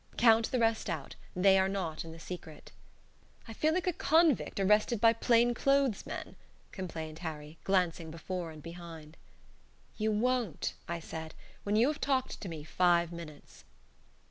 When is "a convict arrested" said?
3.85-4.99